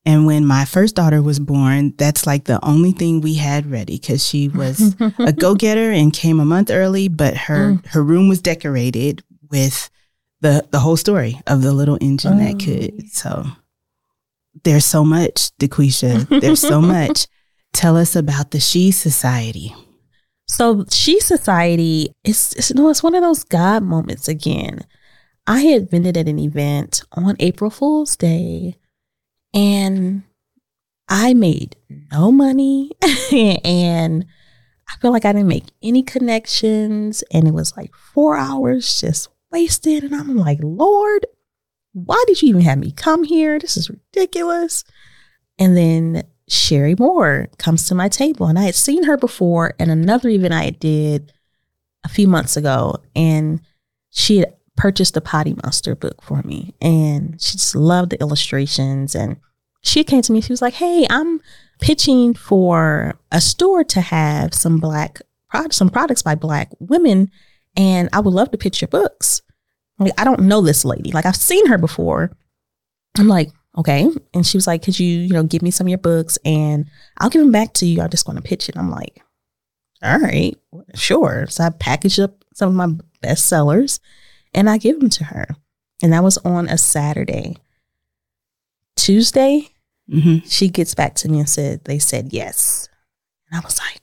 [0.05, 3.97] And when my first daughter was born, that's like the only thing we had ready
[3.99, 7.87] because she was a go getter and came a month early, but her, mm.
[7.87, 9.91] her room was decorated with
[10.43, 12.39] the, the whole story of the little engine oh.
[12.39, 13.11] that could.
[13.11, 13.47] So
[14.65, 16.41] there's so much, Da'Quisha.
[16.41, 17.27] There's so much.
[17.73, 19.75] Tell us about the She Society.
[20.49, 24.81] So She Society is it's, know, it's one of those God moments again.
[25.47, 28.77] I had been at an event on April Fool's Day
[29.55, 30.23] and
[31.09, 31.77] I made
[32.11, 32.93] no money
[33.65, 34.27] and
[34.89, 39.29] I feel like I didn't make any connections and it was like four hours just
[39.53, 40.05] wasted.
[40.05, 41.27] And I'm like, Lord,
[42.05, 43.59] why did you even have me come here?
[43.59, 44.85] This is ridiculous.
[45.59, 49.89] And then Sherry Moore comes to my table, and I had seen her before in
[49.89, 51.33] another event I did
[52.05, 53.63] a few months ago, and
[54.11, 59.15] she had purchased a Potty Monster book for me, and she just loved the illustrations.
[59.15, 59.39] And
[59.81, 60.43] she came to me.
[60.43, 61.41] She was like, "Hey, I'm
[61.81, 67.31] pitching for a store to have some black products, some products by black women,
[67.75, 69.41] and I would love to pitch your books."
[69.99, 71.13] Like, I don't know this lady.
[71.13, 72.31] Like, I've seen her before.
[73.19, 74.09] I'm like, okay.
[74.35, 76.87] And she was like, could you, you know, give me some of your books and
[77.19, 78.03] I'll give them back to you.
[78.03, 78.77] I'm just going to pitch it.
[78.77, 79.23] I'm like,
[80.03, 80.55] all right,
[80.95, 81.47] sure.
[81.49, 83.99] So I packaged up some of my best sellers
[84.53, 85.47] and I give them to her.
[86.03, 87.57] And that was on a Saturday.
[88.97, 89.69] Tuesday,
[90.09, 90.47] Mm-hmm.
[90.47, 92.89] she gets back to me and said, they said yes.
[93.51, 94.01] And I was like,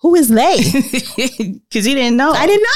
[0.00, 0.56] who is they?
[1.68, 2.30] Because you didn't know.
[2.32, 2.66] I didn't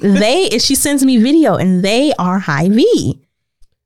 [0.00, 0.08] know.
[0.18, 3.20] they, and she sends me video and they are Hy-Vee.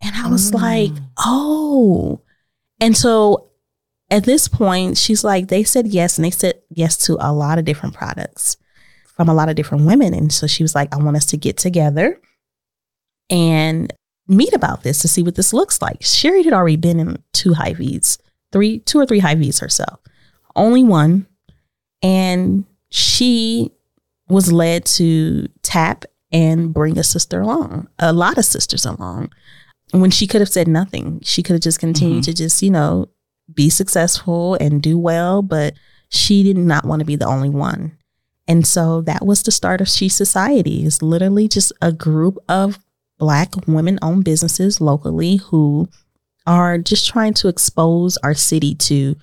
[0.03, 0.57] And I was Oh.
[0.57, 2.21] like, oh.
[2.81, 3.51] And so
[4.11, 6.17] at this point, she's like, they said yes.
[6.19, 8.57] And they said yes to a lot of different products
[9.05, 10.15] from a lot of different women.
[10.15, 12.19] And so she was like, I want us to get together
[13.29, 13.93] and
[14.27, 16.03] meet about this to see what this looks like.
[16.03, 18.19] Sherry had already been in two Hy-Vees,
[18.53, 20.01] three, two or three Hy-Vees herself.
[20.57, 21.27] Only one.
[22.03, 23.73] And she
[24.29, 29.33] was led to tap and bring a sister along, a lot of sisters along.
[29.91, 32.31] When she could have said nothing, she could have just continued mm-hmm.
[32.31, 33.09] to just, you know,
[33.53, 35.75] be successful and do well, but
[36.09, 37.97] she did not want to be the only one.
[38.47, 40.85] And so that was the start of She Society.
[40.85, 42.79] It's literally just a group of
[43.19, 45.89] Black women owned businesses locally who
[46.47, 49.15] are just trying to expose our city to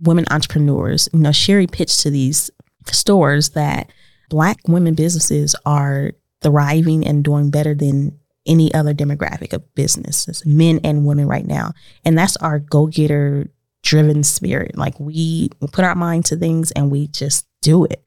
[0.00, 1.08] women entrepreneurs.
[1.12, 2.50] You know, Sherry pitched to these
[2.86, 3.90] stores that
[4.28, 10.80] Black women businesses are thriving and doing better than any other demographic of businesses, men
[10.84, 11.72] and women right now.
[12.04, 13.50] And that's our go getter
[13.82, 14.76] driven spirit.
[14.76, 18.04] Like we put our mind to things and we just do it.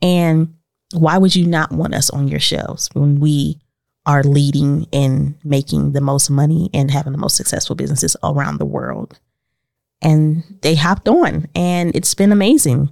[0.00, 0.54] And
[0.92, 3.60] why would you not want us on your shelves when we
[4.04, 8.66] are leading and making the most money and having the most successful businesses around the
[8.66, 9.18] world?
[10.02, 12.90] And they hopped on and it's been amazing.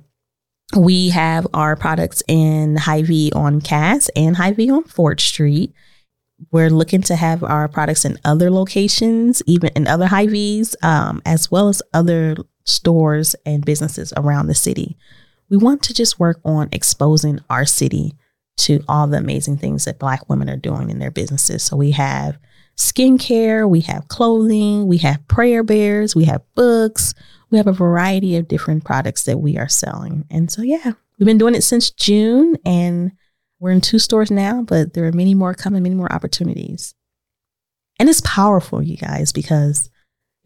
[0.76, 5.74] We have our products in Hy-Vee on Cass and Hy-Vee on Fort Street.
[6.52, 11.50] We're looking to have our products in other locations, even in other Hy-Vees, um, as
[11.50, 14.96] well as other stores and businesses around the city.
[15.48, 18.14] We want to just work on exposing our city
[18.58, 21.64] to all the amazing things that Black women are doing in their businesses.
[21.64, 22.38] So we have
[22.80, 27.14] skincare, we have clothing, we have prayer bears, we have books,
[27.50, 30.24] we have a variety of different products that we are selling.
[30.30, 33.12] And so, yeah, we've been doing it since June and
[33.58, 36.94] we're in two stores now, but there are many more coming, many more opportunities.
[37.98, 39.90] And it's powerful, you guys, because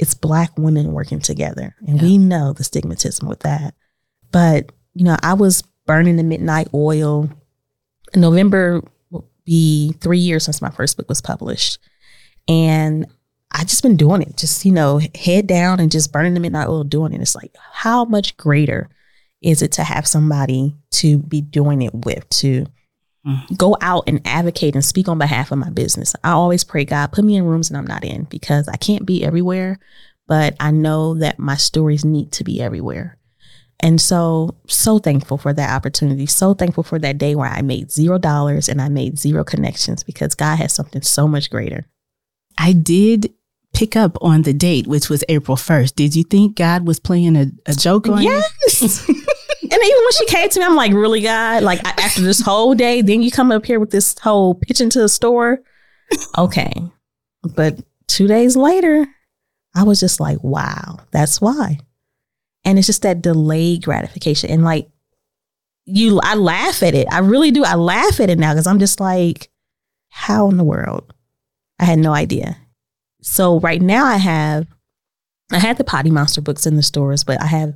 [0.00, 1.76] it's Black women working together.
[1.86, 3.74] And we know the stigmatism with that.
[4.32, 7.30] But, you know, I was burning the midnight oil.
[8.16, 11.78] November will be three years since my first book was published.
[12.48, 13.06] And
[13.50, 16.68] I just been doing it, just, you know, head down and just burning the midnight
[16.68, 17.20] oil doing it.
[17.20, 18.88] It's like, how much greater
[19.42, 22.66] is it to have somebody to be doing it with, to
[23.26, 23.56] mm.
[23.56, 26.16] go out and advocate and speak on behalf of my business.
[26.24, 29.06] I always pray, God, put me in rooms that I'm not in because I can't
[29.06, 29.78] be everywhere,
[30.26, 33.18] but I know that my stories need to be everywhere.
[33.80, 36.26] And so, so thankful for that opportunity.
[36.26, 40.02] So thankful for that day where I made zero dollars and I made zero connections
[40.02, 41.86] because God has something so much greater.
[42.58, 43.32] I did
[43.72, 45.94] pick up on the date, which was April 1st.
[45.96, 48.30] Did you think God was playing a, a joke on you?
[48.30, 49.08] Yes.
[49.08, 51.62] and even when she came to me, I'm like, really, God?
[51.64, 54.80] Like, I- after this whole day, then you come up here with this whole pitch
[54.80, 55.60] into the store?
[56.38, 56.72] Okay.
[57.42, 59.06] But two days later,
[59.74, 61.78] I was just like, wow, that's why.
[62.64, 64.50] And it's just that delayed gratification.
[64.50, 64.88] And like,
[65.84, 67.08] you, I laugh at it.
[67.12, 67.64] I really do.
[67.64, 69.50] I laugh at it now because I'm just like,
[70.08, 71.12] how in the world?
[71.78, 72.56] I had no idea.
[73.22, 74.66] So right now I have,
[75.50, 77.74] I had the Potty Monster books in the stores, but I have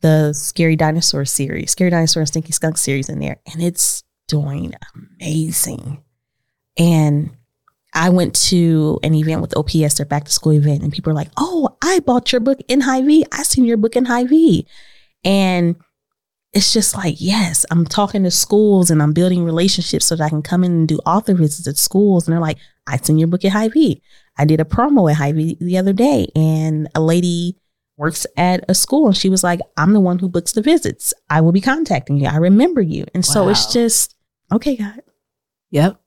[0.00, 4.72] the Scary Dinosaur series, Scary Dinosaur and Stinky Skunk series in there, and it's doing
[5.20, 6.02] amazing.
[6.78, 7.30] And
[7.94, 11.16] I went to an event with OPS, their back to school event, and people are
[11.16, 13.24] like, "Oh, I bought your book in Hy-Vee.
[13.32, 14.66] I seen your book in Hy-Vee,"
[15.24, 15.74] and
[16.52, 20.28] it's just like, yes, I'm talking to schools and I'm building relationships so that I
[20.28, 22.58] can come in and do author visits at schools, and they're like,
[22.88, 24.02] "I seen your book at Hy-Vee.
[24.36, 27.56] I did a promo at Hy-Vee the other day, and a lady."
[27.96, 31.12] works at a school and she was like i'm the one who books the visits
[31.30, 34.14] i will be contacting you i remember you and so it's just
[34.52, 35.00] okay god
[35.72, 36.00] Yep.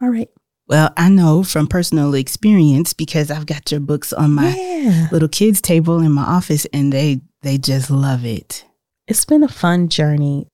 [0.00, 0.28] all right
[0.68, 5.26] Well, I know from personal experience because I've got your books on my yeah little
[5.28, 8.64] kids table in my office and they they just love it.
[9.08, 10.46] it's been a fun journey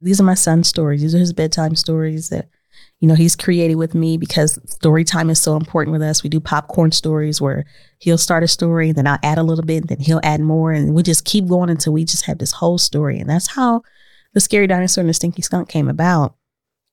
[0.00, 2.48] these are my son's stories these are his bedtime stories that
[3.02, 6.22] you know, he's created with me because story time is so important with us.
[6.22, 7.64] We do popcorn stories where
[7.98, 10.40] he'll start a story, and then I'll add a little bit, and then he'll add
[10.40, 13.18] more, and we just keep going until we just have this whole story.
[13.18, 13.82] And that's how
[14.34, 16.36] the scary dinosaur and the stinky skunk came about.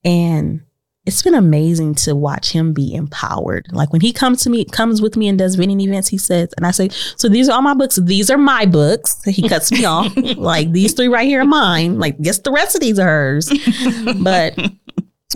[0.04, 0.62] And
[1.06, 3.66] it's been amazing to watch him be empowered.
[3.72, 6.52] Like when he comes to me, comes with me and does vending events, he says,
[6.56, 7.96] and I say, So these are all my books.
[7.96, 9.20] These are my books.
[9.30, 10.14] He cuts me off.
[10.36, 11.98] Like these three right here are mine.
[11.98, 13.50] Like, guess the rest of these are hers.
[14.22, 14.58] But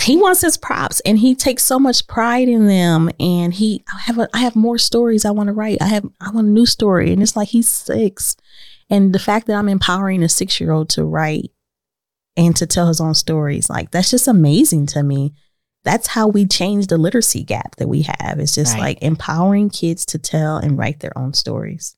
[0.02, 3.10] he wants his props and he takes so much pride in them.
[3.20, 5.78] And he I have a, I have more stories I want to write.
[5.80, 7.12] I have I want a new story.
[7.12, 8.36] And it's like he's six.
[8.90, 11.50] And the fact that I'm empowering a six year old to write
[12.36, 15.34] and to tell his own stories, like that's just amazing to me
[15.84, 18.40] that's how we change the literacy gap that we have.
[18.40, 18.80] It's just right.
[18.80, 21.94] like empowering kids to tell and write their own stories.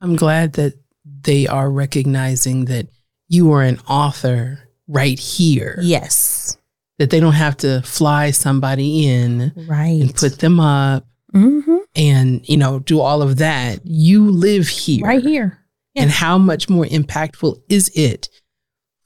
[0.00, 2.88] I'm glad that they are recognizing that
[3.28, 5.78] you are an author right here.
[5.80, 6.58] Yes.
[6.98, 10.00] That they don't have to fly somebody in right.
[10.00, 11.76] and put them up mm-hmm.
[11.96, 13.80] and, you know, do all of that.
[13.84, 15.04] You live here.
[15.04, 15.58] Right here.
[15.94, 16.02] Yeah.
[16.02, 18.28] And how much more impactful is it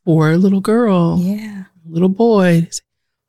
[0.05, 1.19] for a little girl?
[1.19, 1.65] Yeah.
[1.87, 2.69] Little boy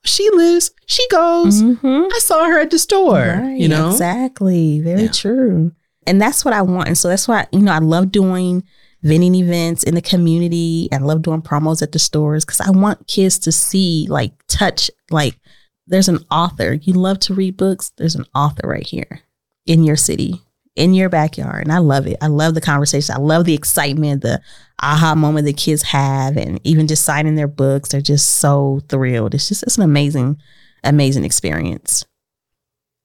[0.04, 1.62] she lives, she goes.
[1.62, 2.08] Mm-hmm.
[2.14, 3.40] I saw her at the store.
[3.42, 3.90] Right, you know?
[3.90, 4.80] Exactly.
[4.80, 5.12] Very yeah.
[5.12, 5.72] true.
[6.08, 6.88] And that's what I want.
[6.88, 8.64] And so that's why, you know, I love doing
[9.02, 10.90] vending events in the community.
[10.92, 14.92] I love doing promos at the stores because I want kids to see, like, touch,
[15.10, 15.40] like,
[15.88, 16.74] there's an author.
[16.74, 17.92] You love to read books.
[17.98, 19.22] There's an author right here
[19.66, 20.42] in your city
[20.80, 21.64] in your backyard.
[21.64, 22.18] And I love it.
[22.22, 23.14] I love the conversation.
[23.14, 24.42] I love the excitement, the
[24.82, 27.90] aha moment the kids have, and even just signing their books.
[27.90, 29.34] They're just so thrilled.
[29.34, 30.40] It's just it's an amazing,
[30.84, 32.06] amazing experience.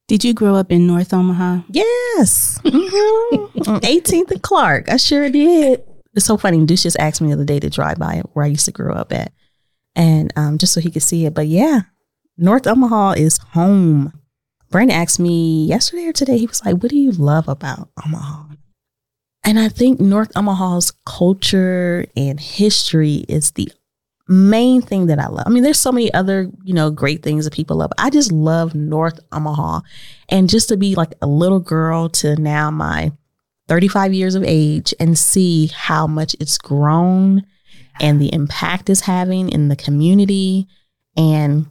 [0.07, 1.61] Did you grow up in North Omaha?
[1.69, 2.61] Yes.
[2.65, 3.77] Mm-hmm.
[3.77, 4.91] 18th and Clark.
[4.91, 5.83] I sure did.
[6.15, 6.65] It's so funny.
[6.67, 8.95] Deuce just asked me the other day to drive by where I used to grow
[8.95, 9.33] up at.
[9.97, 11.35] And um, just so he could see it.
[11.35, 11.83] But yeah,
[12.37, 14.13] North Omaha is home.
[14.71, 18.45] Brandon asked me yesterday or today, he was like, What do you love about Omaha?
[19.45, 23.71] And I think North Omaha's culture and history is the
[24.29, 25.45] main thing that I love.
[25.47, 27.93] I mean, there's so many other, you know, great things that people love.
[27.99, 29.81] I just love North Omaha.
[30.29, 33.13] And just to be like a little girl to now my
[33.69, 37.45] 35 years of age and see how much it's grown
[38.01, 40.69] and the impact it's having in the community.
[41.17, 41.67] And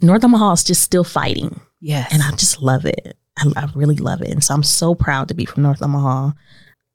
[0.00, 1.60] North Omaha is just still fighting.
[1.80, 2.12] Yes.
[2.12, 3.16] And I just love it.
[3.38, 4.30] I, I really love it.
[4.30, 6.32] And so I'm so proud to be from North Omaha.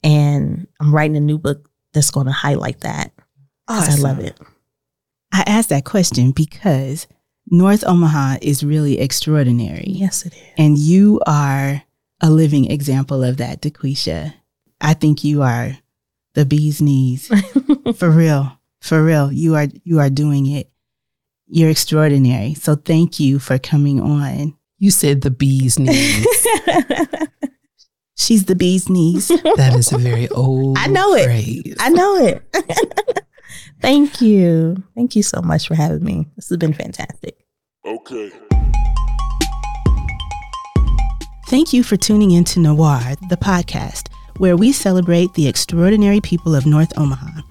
[0.03, 3.11] And I'm writing a new book that's going to highlight that.
[3.67, 4.05] Awesome.
[4.05, 4.39] I love it.
[5.39, 7.07] I asked that question because
[7.47, 9.85] North Omaha is really extraordinary.
[9.87, 10.41] Yes, it is.
[10.57, 11.81] And you are
[12.19, 14.33] a living example of that, Da'Quisha.
[14.81, 15.77] I think you are
[16.33, 17.31] the bee's knees.
[17.95, 18.59] for real.
[18.81, 19.31] For real.
[19.31, 20.69] You are you are doing it.
[21.47, 22.53] You're extraordinary.
[22.55, 26.25] So thank you for coming on you said the bee's knees.
[28.17, 29.29] She's the bee's knees.
[29.29, 31.61] That is a very old I know phrase.
[31.65, 31.77] it.
[31.79, 33.23] I know it.
[33.81, 34.83] Thank you.
[34.95, 36.27] Thank you so much for having me.
[36.35, 37.37] This has been fantastic.
[37.85, 38.31] Okay.
[41.47, 46.53] Thank you for tuning in to NOIRE, the podcast, where we celebrate the extraordinary people
[46.53, 47.41] of North Omaha.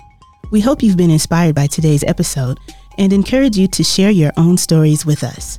[0.53, 2.59] We hope you've been inspired by today's episode
[2.97, 5.59] and encourage you to share your own stories with us.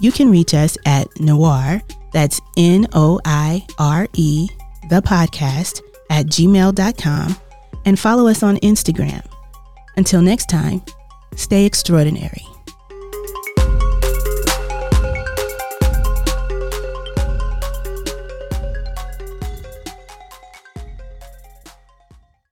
[0.00, 4.48] You can reach us at NOIRE, that's N O I R E,
[4.88, 7.36] the podcast, at gmail.com,
[7.86, 9.24] and follow us on Instagram.
[9.96, 10.82] Until next time,
[11.34, 12.44] stay extraordinary.